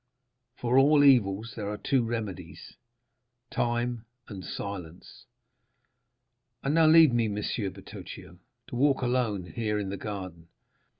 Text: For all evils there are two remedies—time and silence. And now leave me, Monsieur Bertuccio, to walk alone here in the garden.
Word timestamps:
For 0.55 0.79
all 0.79 1.03
evils 1.03 1.53
there 1.55 1.69
are 1.69 1.77
two 1.77 2.03
remedies—time 2.03 4.05
and 4.27 4.43
silence. 4.43 5.27
And 6.63 6.73
now 6.73 6.87
leave 6.87 7.13
me, 7.13 7.27
Monsieur 7.27 7.69
Bertuccio, 7.69 8.39
to 8.69 8.75
walk 8.75 9.03
alone 9.03 9.45
here 9.51 9.77
in 9.77 9.89
the 9.89 9.97
garden. 9.97 10.47